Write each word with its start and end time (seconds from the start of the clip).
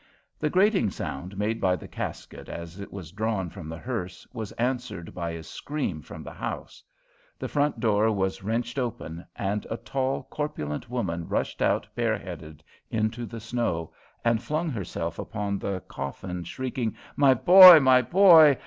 The 0.39 0.49
grating 0.49 0.89
sound 0.89 1.37
made 1.37 1.61
by 1.61 1.75
the 1.75 1.87
casket, 1.87 2.49
as 2.49 2.79
it 2.79 2.91
was 2.91 3.11
drawn 3.11 3.51
from 3.51 3.69
the 3.69 3.77
hearse, 3.77 4.25
was 4.33 4.51
answered 4.53 5.13
by 5.13 5.29
a 5.29 5.43
scream 5.43 6.01
from 6.01 6.23
the 6.23 6.33
house; 6.33 6.81
the 7.37 7.47
front 7.47 7.79
door 7.79 8.11
was 8.11 8.41
wrenched 8.41 8.79
open, 8.79 9.27
and 9.35 9.67
a 9.69 9.77
tall, 9.77 10.23
corpulent 10.23 10.89
woman 10.89 11.27
rushed 11.27 11.61
out 11.61 11.87
bareheaded 11.93 12.63
into 12.89 13.27
the 13.27 13.39
snow 13.39 13.93
and 14.25 14.41
flung 14.41 14.71
herself 14.71 15.19
upon 15.19 15.59
the 15.59 15.81
coffin, 15.81 16.43
shrieking: 16.45 16.95
"My 17.15 17.35
boy, 17.35 17.79
my 17.79 18.01
boy! 18.01 18.57